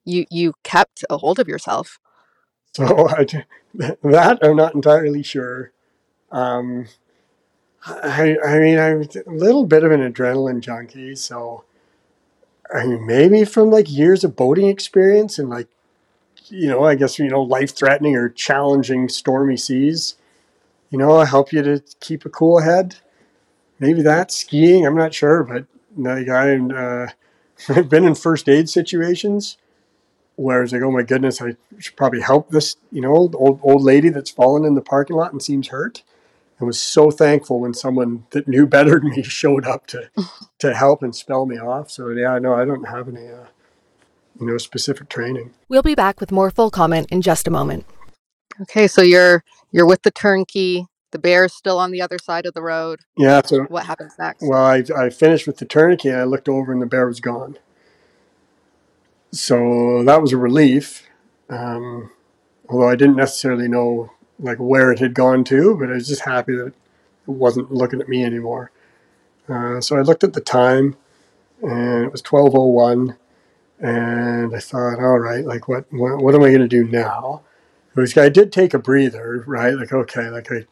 [0.06, 2.00] you you kept a hold of yourself?
[2.74, 3.26] So I,
[3.76, 5.72] that I'm not entirely sure.
[6.32, 6.88] Um,
[7.86, 11.64] I I mean I'm a little bit of an adrenaline junkie, so
[12.74, 15.68] I mean maybe from like years of boating experience and like
[16.48, 20.16] you know I guess you know life threatening or challenging stormy seas
[20.90, 22.96] you know, help you to keep a cool head.
[23.80, 24.86] Maybe that skiing.
[24.86, 27.08] I'm not sure, but like I, uh,
[27.70, 29.58] I've been in first aid situations
[30.36, 33.82] where it's like, oh my goodness, I should probably help this, you know, old old
[33.84, 36.04] lady that's fallen in the parking lot and seems hurt.
[36.60, 40.10] I was so thankful when someone that knew better than me showed up to
[40.60, 41.92] to help and spell me off.
[41.92, 43.46] So yeah, no, I don't have any, uh,
[44.40, 45.54] you know, specific training.
[45.70, 47.86] We'll be back with more full comment in just a moment.
[48.62, 50.88] Okay, so you're you're with the turnkey.
[51.12, 53.00] The bear's still on the other side of the road.
[53.18, 53.42] Yeah.
[53.46, 54.44] So what happens next?
[54.46, 57.22] Well, I, I finished with the tourniquet and I looked over and the bear was
[57.22, 57.58] gone.
[59.32, 61.08] So that was a relief.
[61.50, 62.12] Um,
[62.68, 66.22] although I didn't necessarily know like where it had gone to, but I was just
[66.22, 66.74] happy that it
[67.26, 68.72] wasn't looking at me anymore.
[69.50, 70.96] Uh, so I looked at the time,
[71.62, 73.18] and it was twelve oh one,
[73.80, 77.42] and I thought, all right, like what what, what am I going to do now?
[77.98, 79.74] was, I did take a breather, right?
[79.74, 80.66] Like, okay, like I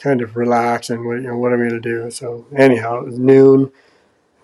[0.00, 2.10] kind of relax and what, you know, what am I going to do?
[2.10, 3.70] So anyhow, it was noon.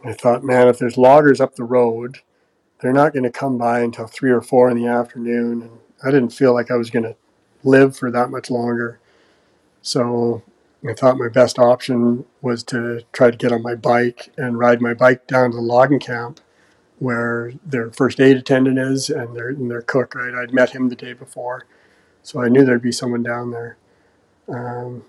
[0.05, 2.21] I thought, man, if there's loggers up the road,
[2.81, 5.63] they're not going to come by until three or four in the afternoon.
[5.63, 7.17] And I didn't feel like I was going to
[7.65, 8.99] live for that much longer.
[9.83, 10.43] So
[10.89, 14.81] I thought my best option was to try to get on my bike and ride
[14.81, 16.41] my bike down to the logging camp
[16.99, 20.35] where their first aid attendant is and their, and their cook, right?
[20.35, 21.67] I'd met him the day before.
[22.23, 23.77] So I knew there'd be someone down there.
[24.49, 25.05] Um,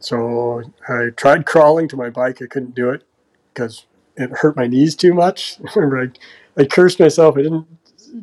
[0.00, 2.42] so I tried crawling to my bike.
[2.42, 3.04] I couldn't do it
[3.52, 5.58] because it hurt my knees too much.
[5.76, 6.10] I,
[6.56, 7.36] I cursed myself.
[7.36, 7.66] I didn't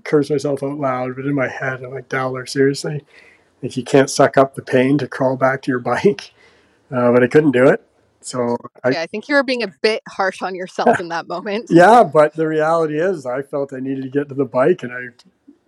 [0.03, 3.03] curse myself out loud, but in my head, I'm like, Dowler, seriously?
[3.61, 6.33] Like you can't suck up the pain to crawl back to your bike.
[6.91, 7.81] Uh, but I couldn't do it.
[8.21, 11.27] So I, yeah, I think you were being a bit harsh on yourself in that
[11.27, 11.67] moment.
[11.69, 14.91] yeah, but the reality is, I felt I needed to get to the bike, and
[14.91, 15.09] I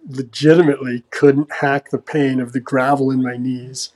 [0.09, 3.91] legitimately couldn't hack the pain of the gravel in my knees.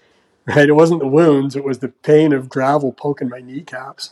[0.46, 0.70] Right?
[0.70, 4.12] It wasn't the wounds, it was the pain of gravel poking my kneecaps.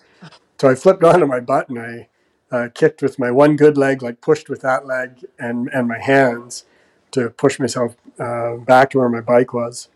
[0.60, 2.08] So I flipped onto my butt and I
[2.52, 6.00] uh, kicked with my one good leg, like pushed with that leg and, and my
[6.00, 6.66] hands
[7.12, 9.90] to push myself uh, back to where my bike was.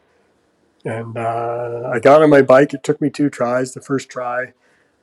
[0.86, 2.74] And uh, I got on my bike.
[2.74, 3.74] It took me two tries.
[3.74, 4.54] The first try,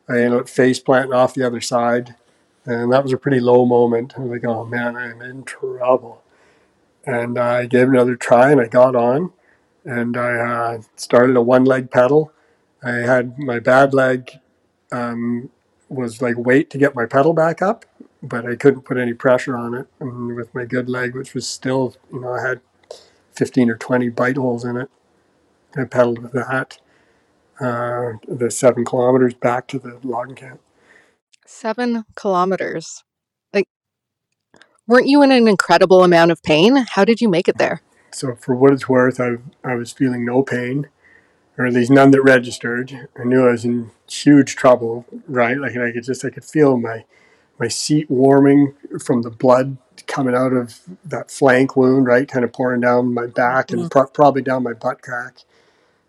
[0.09, 2.17] I ended up face planting off the other side.
[2.67, 4.15] And that was a pretty low moment.
[4.17, 6.23] I was like, oh man, I'm in trouble
[7.07, 9.33] and I gave another try and I got on
[9.85, 12.33] and I uh, started a one leg pedal.
[12.83, 14.39] I had my bad leg
[14.93, 15.51] um,
[15.89, 17.85] was like weight to get my pedal back up,
[18.23, 19.87] but I couldn't put any pressure on it.
[19.99, 22.61] And with my good leg, which was still, you know, I had
[23.33, 24.91] 15 or 20 bite holes in it,
[25.77, 26.79] I pedaled with that.
[27.61, 30.61] Uh, the seven kilometers back to the logging camp.
[31.47, 33.05] Seven kilometers
[33.53, 33.67] Like,
[34.87, 36.77] weren't you in an incredible amount of pain?
[36.77, 37.83] How did you make it there?
[38.13, 40.89] So, for what it's worth, I, I was feeling no pain,
[41.59, 43.09] or at least none that registered.
[43.19, 45.59] I knew I was in huge trouble, right?
[45.59, 47.05] Like I could just, I could feel my,
[47.59, 49.77] my seat warming from the blood
[50.11, 54.09] coming out of that flank wound, right, kind of pouring down my back and pro-
[54.09, 55.45] probably down my butt crack.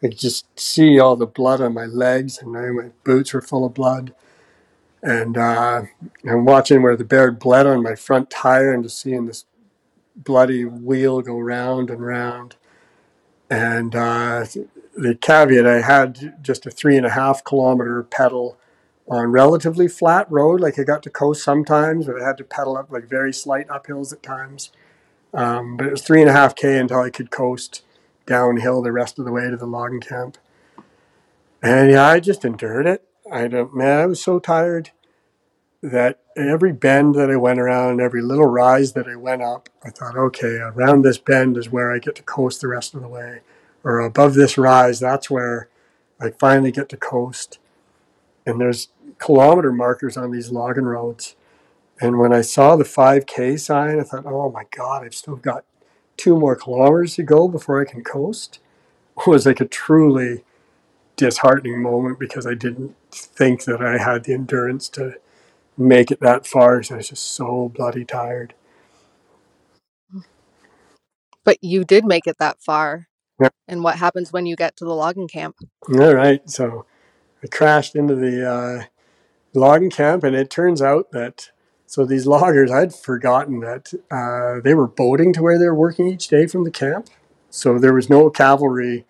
[0.04, 3.42] I could just see all the blood on my legs, and now my boots were
[3.42, 4.14] full of blood.
[5.04, 5.84] And uh,
[6.28, 9.46] I'm watching where the bear bled on my front tire, and just seeing this
[10.16, 12.56] bloody wheel go round and round.
[13.50, 14.46] And uh,
[14.96, 18.58] the caveat I had just a three and a half kilometer pedal
[19.12, 20.62] on relatively flat road.
[20.62, 23.68] Like I got to coast sometimes, but I had to pedal up like very slight
[23.68, 24.72] uphills at times.
[25.34, 27.84] Um, but it was three and a half K until I could coast
[28.26, 30.38] downhill the rest of the way to the logging camp.
[31.62, 33.06] And yeah, I just endured it.
[33.30, 34.92] I don't, man, I was so tired
[35.84, 39.90] that every bend that I went around, every little rise that I went up, I
[39.90, 43.08] thought, okay, around this bend is where I get to coast the rest of the
[43.08, 43.42] way.
[43.84, 45.68] Or above this rise, that's where
[46.20, 47.60] I finally get to coast.
[48.46, 48.90] And there's
[49.22, 51.36] kilometer markers on these logging roads.
[52.02, 55.64] And when I saw the 5K sign, I thought, oh my God, I've still got
[56.18, 58.60] two more kilometers to go before I can coast.
[59.18, 60.44] It was like a truly
[61.16, 65.16] disheartening moment because I didn't think that I had the endurance to
[65.78, 66.82] make it that far.
[66.82, 68.56] So I was just so bloody tired.
[71.44, 73.08] But you did make it that far.
[73.40, 73.50] Yeah.
[73.68, 75.58] And what happens when you get to the logging camp?
[75.94, 76.48] All right.
[76.50, 76.86] So
[77.44, 78.84] I crashed into the uh,
[79.54, 81.52] logging camp, and it turns out that
[81.92, 86.08] so these loggers, I'd forgotten that uh, they were boating to where they were working
[86.08, 87.10] each day from the camp.
[87.50, 89.06] So there was no cavalry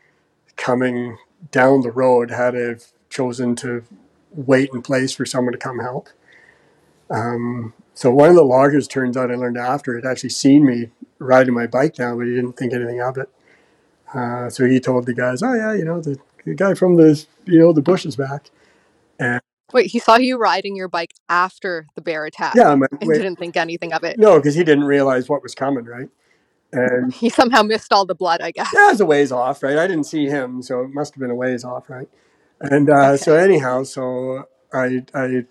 [0.55, 1.19] coming
[1.51, 2.77] down the road had I
[3.09, 3.83] chosen to
[4.31, 6.09] wait in place for someone to come help.
[7.11, 10.89] Um, so one of the loggers turns out I learned after had actually seen me
[11.19, 13.29] riding my bike down, but he didn't think anything of it.
[14.11, 17.23] Uh, so he told the guys, "Oh yeah, you know the, the guy from the
[17.45, 18.49] you know the bush is back."
[19.73, 23.17] Wait, he saw you riding your bike after the bear attack yeah, I'm and wait,
[23.17, 24.19] didn't think anything of it.
[24.19, 26.09] no, because he didn't realize what was coming, right?
[26.73, 28.69] And He somehow missed all the blood, I guess.
[28.73, 29.77] yeah, it was a ways off, right?
[29.77, 32.07] I didn't see him, so it must have been a ways off, right?
[32.61, 35.45] And uh, so anyhow, so I I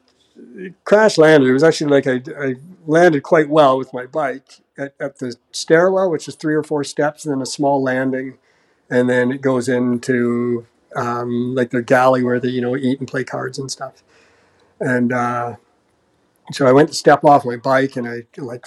[0.84, 1.48] crash landed.
[1.48, 2.54] It was actually like I, I
[2.86, 6.84] landed quite well with my bike at, at the stairwell, which is three or four
[6.84, 8.38] steps, and then a small landing,
[8.88, 13.08] and then it goes into um, like the galley where they you know eat and
[13.08, 14.02] play cards and stuff.
[14.80, 15.56] And uh,
[16.52, 18.66] so I went to step off my bike, and I like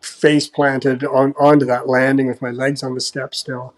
[0.00, 3.74] face planted on onto that landing with my legs on the step still,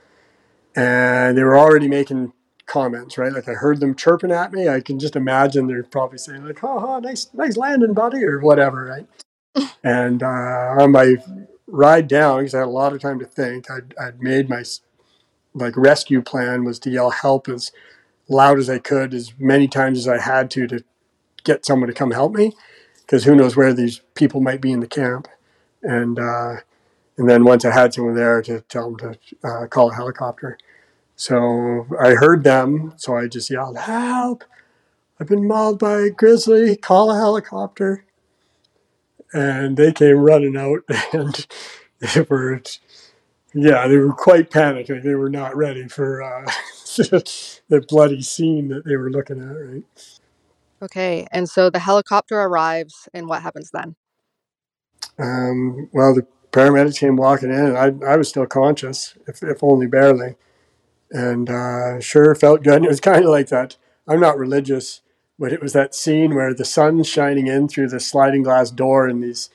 [0.75, 2.33] and they were already making
[2.67, 3.33] comments, right?
[3.33, 4.69] Like I heard them chirping at me.
[4.69, 8.41] I can just imagine they're probably saying like, "Ha ha, nice, nice landing, buddy," or
[8.41, 9.07] whatever, right?
[9.85, 11.17] and uh, on my
[11.67, 14.65] ride down, because I had a lot of time to think, I'd, I'd made my
[15.55, 17.73] like rescue plan was to yell help as
[18.29, 20.85] loud as I could, as many times as I had to, to
[21.47, 22.53] get someone to come help me,
[22.99, 25.29] because who knows where these people might be in the camp,
[25.83, 26.57] and uh,
[27.17, 30.59] and then once I had someone there to tell them to uh, call a helicopter.
[31.17, 34.45] So I heard them, so I just yelled, Help!
[35.19, 38.05] I've been mauled by a grizzly, call a helicopter.
[39.33, 40.81] And they came running out
[41.13, 41.47] and
[42.01, 42.63] they were,
[43.55, 44.89] yeah, they were quite panicked.
[44.89, 46.51] They were not ready for uh,
[46.97, 50.16] the bloody scene that they were looking at, right?
[50.83, 53.97] Okay, and so the helicopter arrives, and what happens then?
[55.19, 59.63] Um, well, the paramedics came walking in, and I, I was still conscious, if, if
[59.63, 60.37] only barely.
[61.11, 62.75] And uh, sure felt good.
[62.77, 63.77] And it was kind of like that.
[64.09, 65.01] I'm not religious,
[65.39, 69.07] but it was that scene where the sun's shining in through the sliding glass door,
[69.07, 69.51] and these,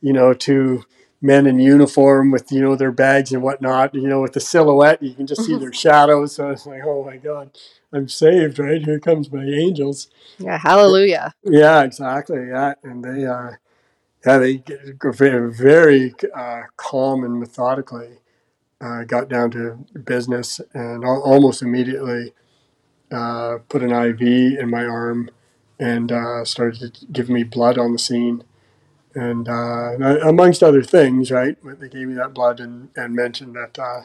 [0.00, 0.84] you know, two
[1.22, 3.94] men in uniform with you know their bags and whatnot.
[3.94, 6.34] You know, with the silhouette, you can just see their shadows.
[6.34, 7.50] So I was like, oh my god,
[7.92, 8.82] I'm saved, right?
[8.84, 10.08] Here comes my angels.
[10.38, 11.34] Yeah, hallelujah.
[11.42, 12.48] Yeah, exactly.
[12.48, 13.52] Yeah, and they, uh,
[14.26, 14.56] yeah, they
[14.98, 18.18] go very, very uh, calm and methodically
[18.80, 22.32] uh, got down to business, and al- almost immediately
[23.10, 25.30] uh, put an IV in my arm
[25.78, 28.42] and uh, started to give me blood on the scene.
[29.14, 33.78] And uh, amongst other things, right, they gave me that blood and, and mentioned that
[33.78, 34.02] uh,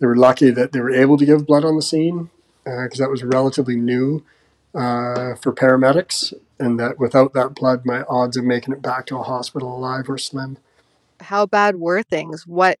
[0.00, 2.30] they were lucky that they were able to give blood on the scene
[2.82, 4.24] because that was relatively new
[4.74, 9.16] uh, for paramedics, and that without that blood, my odds of making it back to
[9.16, 10.58] a hospital alive were slim.
[11.20, 12.46] How bad were things?
[12.46, 12.78] What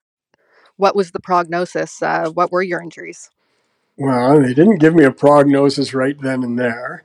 [0.76, 2.02] what was the prognosis?
[2.02, 3.30] Uh, what were your injuries?
[3.96, 7.04] Well, they didn't give me a prognosis right then and there,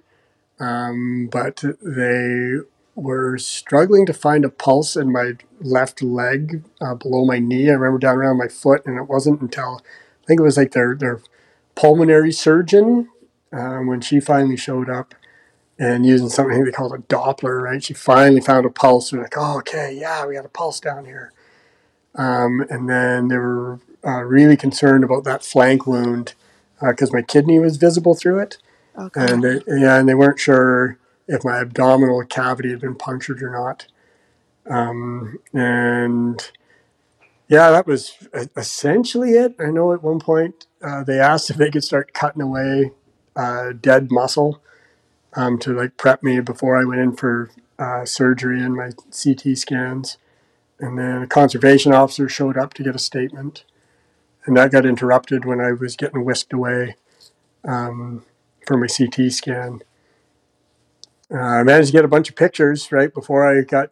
[0.59, 2.57] um, but they
[2.95, 7.69] were struggling to find a pulse in my left leg uh, below my knee.
[7.69, 9.81] I remember down around my foot, and it wasn't until
[10.23, 11.19] I think it was like their their
[11.75, 13.09] pulmonary surgeon
[13.51, 15.13] um, when she finally showed up
[15.79, 17.61] and using something they called a Doppler.
[17.61, 19.11] Right, she finally found a pulse.
[19.11, 21.31] They're like, "Oh, okay, yeah, we got a pulse down here."
[22.15, 26.33] Um, and then they were uh, really concerned about that flank wound
[26.79, 28.57] because uh, my kidney was visible through it.
[28.97, 29.31] Okay.
[29.31, 30.97] And they, yeah, and they weren't sure
[31.27, 33.87] if my abdominal cavity had been punctured or not.
[34.69, 36.51] Um, and
[37.47, 38.13] yeah, that was
[38.55, 39.55] essentially it.
[39.59, 42.91] I know at one point uh, they asked if they could start cutting away
[43.35, 44.61] uh, dead muscle
[45.33, 49.57] um, to like prep me before I went in for uh, surgery and my CT
[49.57, 50.17] scans.
[50.79, 53.63] And then a conservation officer showed up to get a statement,
[54.45, 56.95] and that got interrupted when I was getting whisked away
[57.63, 58.25] um,
[58.67, 59.81] for my CT scan.
[61.33, 63.91] Uh, I managed to get a bunch of pictures right before I got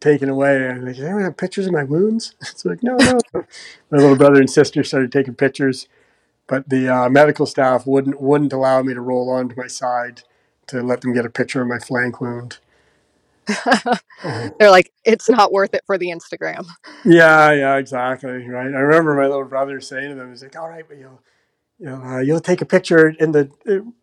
[0.00, 0.66] taken away.
[0.68, 2.34] And like, anyone have pictures of my wounds?
[2.40, 3.18] It's like, no, no.
[3.90, 5.88] my little brother and sister started taking pictures,
[6.50, 10.24] but the uh, medical staff wouldn't wouldn't allow me to roll onto my side
[10.66, 12.58] to let them get a picture of my flank wound.
[14.58, 16.66] They're like, it's not worth it for the Instagram.
[17.04, 18.48] Yeah, yeah, exactly.
[18.48, 18.66] Right.
[18.66, 21.20] I remember my little brother saying to them, he's like, all right, but you'll,
[21.78, 23.50] you know, uh, you'll take a picture in the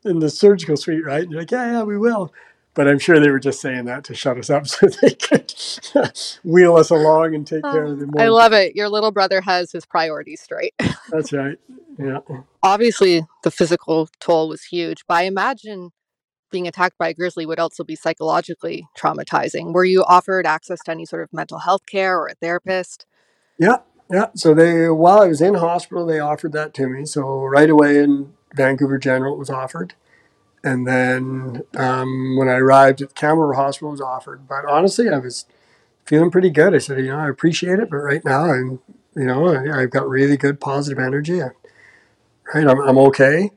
[0.05, 1.23] in the surgical suite, right?
[1.23, 2.33] And they're like, yeah, yeah, we will.
[2.77, 5.51] But I'm sure they were just saying that to shut us up so they could
[6.43, 8.11] wheel us along and take care of um, them.
[8.19, 8.75] I love it.
[8.75, 10.75] Your little brother has his priorities straight.
[11.09, 11.57] That's right.
[11.97, 12.19] Yeah.
[12.61, 15.89] Obviously, the physical toll was huge, but I imagine
[16.51, 19.73] being attacked by a grizzly would also be psychologically traumatizing.
[19.73, 23.07] Were you offered access to any sort of mental health care or a therapist?
[23.57, 23.77] Yeah,
[24.11, 24.27] yeah.
[24.35, 27.05] So they, while I was in hospital, they offered that to me.
[27.05, 29.95] So right away in Vancouver General, it was offered,
[30.63, 34.47] and then um, when I arrived at Kamloops Hospital, was offered.
[34.47, 35.45] But honestly, I was
[36.05, 36.73] feeling pretty good.
[36.73, 38.79] I said, you know, I appreciate it, but right now I'm,
[39.15, 41.41] you know, I, have got really good positive energy.
[41.41, 41.49] I,
[42.53, 43.51] right, I'm, I'm okay.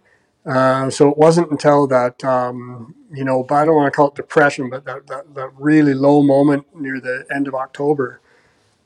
[0.45, 4.09] Uh, so it wasn't until that, um, you know, but I don't want to call
[4.09, 8.21] it depression, but that, that, that really low moment near the end of October,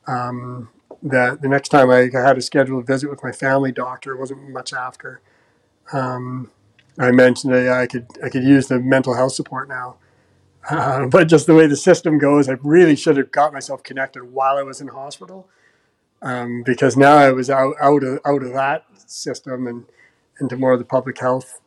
[0.07, 0.69] um,
[1.03, 4.51] that the next time I had a scheduled visit with my family doctor, it wasn't
[4.51, 5.21] much after.
[5.93, 6.51] Um,
[6.99, 9.97] I mentioned that I could I could use the mental health support now,
[10.71, 14.33] uh, but just the way the system goes, I really should have got myself connected
[14.33, 15.49] while I was in hospital,
[16.23, 19.87] um, because now I was out out of out of that system and
[20.41, 21.61] into more of the public health,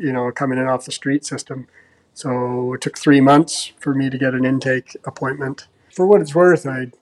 [0.00, 1.66] you know, coming in off the street system.
[2.14, 5.68] So it took three months for me to get an intake appointment.
[5.92, 6.92] For what it's worth, I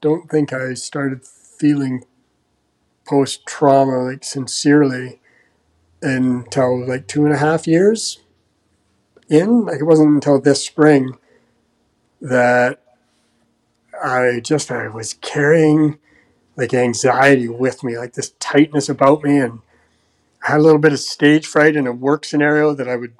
[0.00, 2.04] don't think I started feeling
[3.06, 5.19] post trauma like sincerely
[6.02, 8.20] until like two and a half years
[9.28, 9.66] in.
[9.66, 11.16] Like it wasn't until this spring
[12.20, 12.80] that
[14.02, 15.98] I just I was carrying
[16.56, 19.60] like anxiety with me, like this tightness about me and
[20.42, 23.14] I had a little bit of stage fright in a work scenario that I would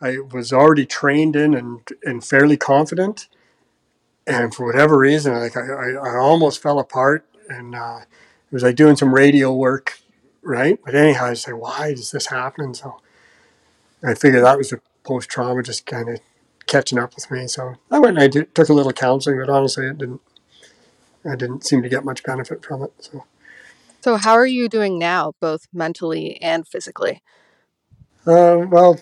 [0.00, 3.28] I was already trained in and and fairly confident.
[4.26, 8.62] And for whatever reason, like I, I, I almost fell apart, and uh, it was
[8.62, 9.98] like doing some radio work,
[10.44, 10.78] right?
[10.84, 12.74] But anyhow, I say, why is this happening?
[12.74, 13.00] So
[14.02, 16.20] I figured that was a post trauma just kind of
[16.66, 17.46] catching up with me.
[17.46, 20.20] So I went and I did, took a little counseling, but honestly, it didn't.
[21.26, 22.92] I didn't seem to get much benefit from it.
[22.98, 23.24] So.
[24.02, 27.22] So, how are you doing now, both mentally and physically?
[28.26, 29.00] Uh, well,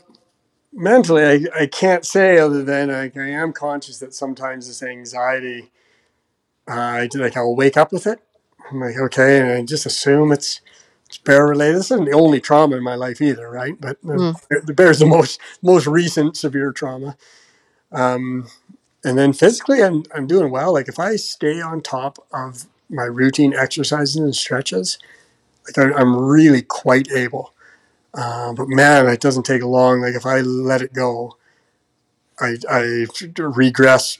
[0.72, 5.72] mentally, I, I can't say other than I, I am conscious that sometimes this anxiety,
[6.68, 8.20] uh, I like I'll wake up with it.
[8.70, 10.60] I'm like, okay, and I just assume it's
[11.12, 11.76] it's bear related.
[11.76, 13.78] This isn't the only trauma in my life either, right?
[13.78, 14.34] But mm.
[14.64, 17.18] the bear is the most most recent severe trauma.
[17.92, 18.48] Um,
[19.04, 20.72] and then physically, I'm I'm doing well.
[20.72, 24.98] Like if I stay on top of my routine exercises and stretches,
[25.66, 27.52] like I, am really quite able.
[28.14, 30.00] Uh, but man, it doesn't take long.
[30.00, 31.36] Like if I let it go,
[32.40, 33.06] I, I
[33.36, 34.16] regress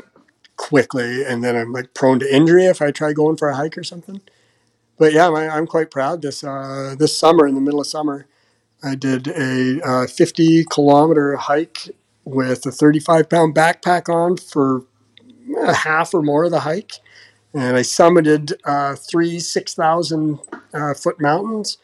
[0.59, 3.79] quickly, and then I'm like prone to injury if I try going for a hike
[3.79, 4.21] or something.
[5.03, 6.23] But yeah, I, am quite proud.
[6.23, 8.27] This uh, this summer, in the middle of summer,
[8.85, 11.91] I did a uh, 50 kilometer hike
[12.25, 14.85] with a 35 pound backpack on for
[15.67, 16.93] a half or more of the hike
[17.53, 20.39] and I summited uh, three 6,000
[20.73, 21.79] uh, foot mountains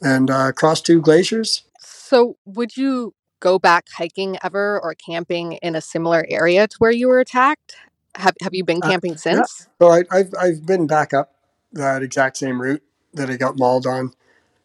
[0.00, 1.64] and uh, crossed two glaciers.
[1.80, 6.92] So, would you go back hiking ever or camping in a similar area to where
[6.92, 7.74] you were attacked?
[8.14, 9.66] Have, have you been uh, camping since?
[9.80, 9.86] Yeah.
[9.88, 11.34] So, I, have I've been back up
[11.72, 12.82] that exact same route
[13.14, 14.12] that I got mauled on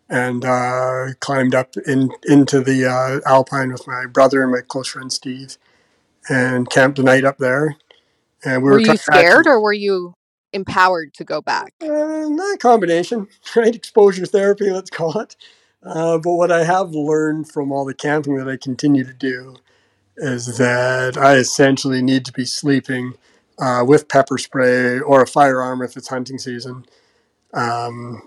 [0.09, 4.87] and uh, climbed up in, into the uh, Alpine with my brother and my close
[4.87, 5.57] friend Steve
[6.29, 7.77] and camped a night up there.
[8.43, 10.13] And we were, were you scared or were you
[10.53, 11.73] empowered to go back?
[11.81, 13.75] Uh, not combination, right?
[13.75, 15.35] Exposure therapy, let's call it.
[15.83, 19.55] Uh, but what I have learned from all the camping that I continue to do
[20.17, 23.15] is that I essentially need to be sleeping
[23.59, 26.85] uh, with pepper spray or a firearm if it's hunting season
[27.53, 28.23] um,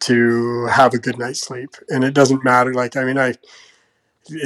[0.00, 1.70] to have a good night's sleep.
[1.88, 2.74] And it doesn't matter.
[2.74, 3.34] Like, I mean, I,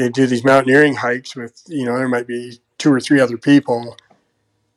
[0.00, 3.38] I do these mountaineering hikes with, you know, there might be two or three other
[3.38, 3.96] people,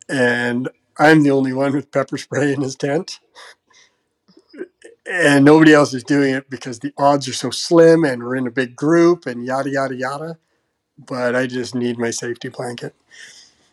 [0.10, 0.70] and
[1.00, 3.20] I'm the only one with pepper spray in his tent.
[5.12, 8.48] And nobody else is doing it because the odds are so slim and we're in
[8.48, 10.38] a big group and yada, yada, yada.
[10.98, 12.96] But I just need my safety blanket.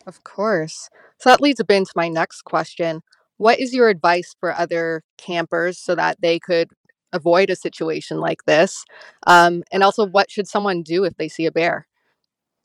[0.07, 0.89] Of course.
[1.19, 3.01] So that leads a bit into my next question.
[3.37, 6.69] What is your advice for other campers so that they could
[7.13, 8.85] avoid a situation like this?
[9.27, 11.87] Um, and also, what should someone do if they see a bear?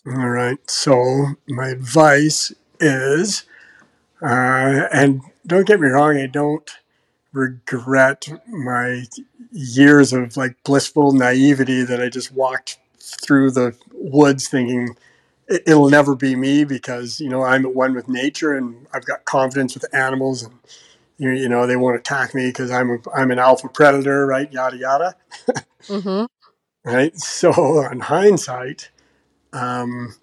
[0.07, 0.59] All right.
[0.71, 3.45] So my advice is,
[4.23, 6.71] uh, and don't get me wrong, I don't
[7.33, 9.05] regret my
[9.51, 14.97] years of like blissful naivety that I just walked through the woods thinking
[15.49, 19.25] it'll never be me because you know I'm at one with nature and I've got
[19.25, 20.55] confidence with animals and
[21.19, 24.53] you, you know they won't attack me because I'm a, I'm an alpha predator, right?
[24.53, 25.17] Yada yada.
[25.89, 26.25] mm-hmm.
[26.87, 27.17] Right.
[27.19, 28.91] So, in hindsight,
[29.55, 30.15] um,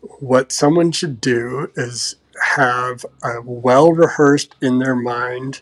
[0.00, 2.16] what someone should do is
[2.54, 5.60] have a well rehearsed in their mind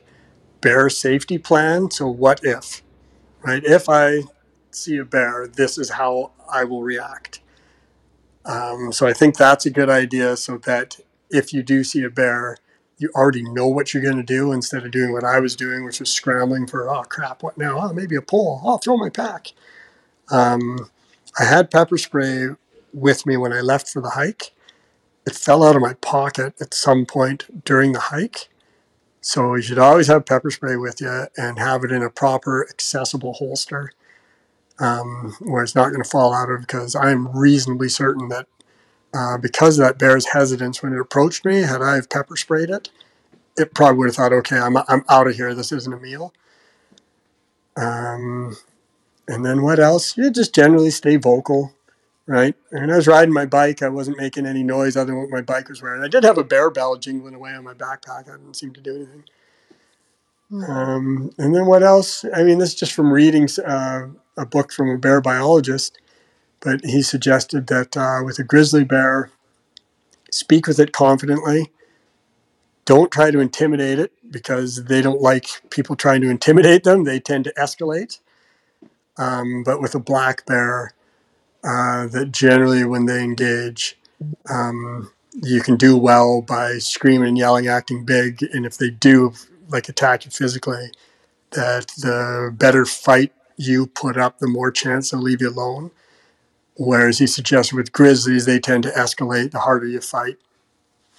[0.61, 1.91] bear safety plan.
[1.91, 2.83] So, what if,
[3.43, 3.63] right?
[3.65, 4.23] If I
[4.71, 7.40] see a bear, this is how I will react.
[8.45, 10.99] Um, so, I think that's a good idea so that
[11.31, 12.57] if you do see a bear,
[12.99, 15.85] you already know what you're going to do instead of doing what I was doing,
[15.85, 17.79] which was scrambling for, oh crap, what now?
[17.81, 18.61] Oh, maybe a pole.
[18.65, 19.49] I'll throw my pack.
[20.31, 20.91] Um,
[21.39, 22.49] I had pepper spray
[22.93, 24.53] with me when I left for the hike.
[25.27, 28.49] It fell out of my pocket at some point during the hike.
[29.21, 32.67] So you should always have pepper spray with you and have it in a proper,
[32.69, 33.93] accessible holster
[34.81, 38.47] um, where it's not going to fall out of because I'm reasonably certain that
[39.15, 42.89] uh, because of that bear's hesitance when it approached me, had I pepper sprayed it,
[43.57, 45.55] it probably would have thought, okay, I'm, I'm out of here.
[45.55, 46.33] This isn't a meal.
[47.77, 48.57] Um,
[49.29, 50.17] and then what else?
[50.17, 51.73] You just generally stay vocal,
[52.27, 52.55] right?
[52.73, 53.83] And I was riding my bike.
[53.83, 56.03] I wasn't making any noise other than what my bike was wearing.
[56.03, 58.29] I did have a bear bell jingling away on my backpack.
[58.29, 59.25] I didn't seem to do anything.
[60.53, 62.25] Um, and then what else?
[62.35, 65.99] I mean, this is just from reading uh, a book from a bear biologist,
[66.61, 69.31] but he suggested that uh, with a grizzly bear,
[70.31, 71.71] speak with it confidently.
[72.85, 77.05] Don't try to intimidate it because they don't like people trying to intimidate them.
[77.05, 78.19] They tend to escalate.
[79.17, 80.95] Um, but with a black bear,
[81.63, 83.99] uh, that generally when they engage,
[84.49, 89.33] um, you can do well by screaming, and yelling, acting big, and if they do
[89.71, 90.91] like attack you physically,
[91.53, 95.91] that the better fight you put up, the more chance they'll leave you alone.
[96.77, 99.51] Whereas he suggested with grizzlies, they tend to escalate.
[99.51, 100.39] The harder you fight,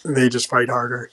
[0.04, 1.10] they just fight harder.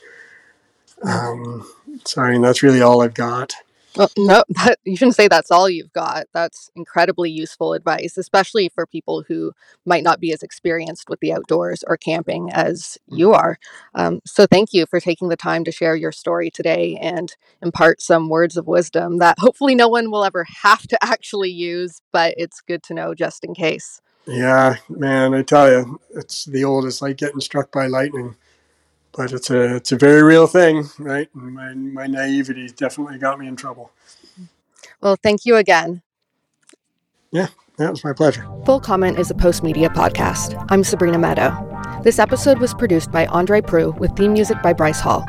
[1.03, 1.71] Um,
[2.05, 3.55] so that's really all I've got.
[3.99, 6.27] Well, no, that, you shouldn't say that's all you've got.
[6.33, 9.53] That's incredibly useful advice, especially for people who
[9.85, 13.59] might not be as experienced with the outdoors or camping as you are.
[13.95, 18.01] Um, so, thank you for taking the time to share your story today and impart
[18.01, 22.35] some words of wisdom that hopefully no one will ever have to actually use, but
[22.37, 24.01] it's good to know just in case.
[24.27, 28.37] Yeah, man, I tell you, it's the oldest like getting struck by lightning
[29.13, 31.29] but it's a it's a very real thing, right?
[31.35, 33.91] And my my naivety definitely got me in trouble.
[35.01, 36.03] Well, thank you again.
[37.31, 38.47] Yeah, that was my pleasure.
[38.65, 40.65] Full Comment is a Postmedia podcast.
[40.71, 42.03] I'm Sabrina Maddeaux.
[42.03, 45.25] This episode was produced by Andre Proulx with theme music by Bryce Hall.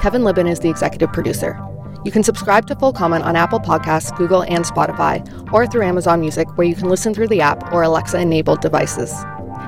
[0.00, 1.58] Kevin Libin is the executive producer.
[2.04, 6.20] You can subscribe to Full Comment on Apple Podcasts, Google, and Spotify, or through Amazon
[6.20, 9.14] Music, where you can listen through the app or Alexa enabled devices.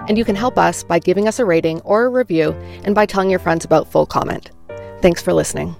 [0.09, 2.52] And you can help us by giving us a rating or a review
[2.84, 4.50] and by telling your friends about Full Comment.
[5.00, 5.76] Thanks for listening.